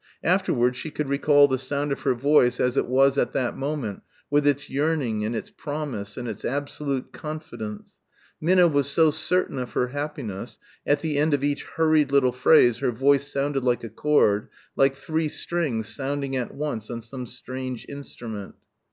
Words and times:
Afterwards 0.23 0.77
she 0.79 0.89
could 0.89 1.07
recall 1.09 1.47
the 1.47 1.59
sound 1.59 1.91
of 1.91 2.01
her 2.01 2.15
voice 2.15 2.59
as 2.59 2.75
it 2.75 2.87
was 2.87 3.19
at 3.19 3.33
that 3.33 3.55
moment 3.55 4.01
with 4.31 4.47
its 4.47 4.67
yearning 4.67 5.23
and 5.23 5.35
its 5.35 5.51
promise 5.51 6.17
and 6.17 6.27
its 6.27 6.43
absolute 6.43 7.11
confidence, 7.11 7.97
Minna 8.41 8.67
was 8.67 8.89
so 8.89 9.11
certain 9.11 9.59
of 9.59 9.73
her 9.73 9.89
happiness 9.89 10.57
at 10.87 11.01
the 11.01 11.19
end 11.19 11.35
of 11.35 11.43
each 11.43 11.61
hurried 11.65 12.11
little 12.11 12.31
phrase 12.31 12.77
her 12.77 12.91
voice 12.91 13.31
sounded 13.31 13.63
like 13.63 13.83
a 13.83 13.89
chord 13.89 14.47
like 14.75 14.95
three 14.95 15.29
strings 15.29 15.87
sounding 15.89 16.35
at 16.35 16.51
once 16.51 16.89
on 16.89 17.03
some 17.03 17.27
strange 17.27 17.85
instrument. 17.87 18.55